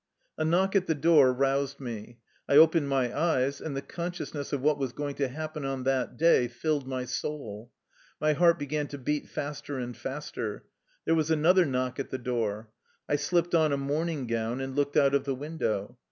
A 0.35 0.43
knock 0.43 0.75
at 0.75 0.87
the 0.87 0.95
door 0.95 1.31
roused 1.31 1.79
me. 1.79 2.17
I 2.49 2.55
opened 2.57 2.89
my 2.89 3.15
eyes, 3.15 3.61
and 3.61 3.77
the 3.77 3.83
consciousness 3.83 4.51
of 4.51 4.59
what 4.61 4.79
was 4.79 4.93
going 4.93 5.13
to 5.17 5.27
happen 5.27 5.63
on 5.63 5.83
that 5.83 6.17
day 6.17 6.47
filled 6.47 6.87
my 6.87 7.05
soul. 7.05 7.71
My 8.19 8.33
heart 8.33 8.57
began 8.57 8.87
to 8.87 8.97
beat 8.97 9.29
faster 9.29 9.77
and 9.77 9.95
faster. 9.95 10.65
There 11.05 11.13
was 11.13 11.29
an 11.29 11.45
other 11.45 11.67
knock 11.67 11.99
at 11.99 12.09
the 12.09 12.17
door. 12.17 12.71
I 13.07 13.15
slipped 13.15 13.53
on 13.53 13.71
a 13.71 13.77
morn 13.77 14.09
ing 14.09 14.25
grown, 14.25 14.59
and 14.59 14.75
looked 14.75 14.97
out 14.97 15.13
of 15.13 15.25
the 15.25 15.35
window. 15.35 15.99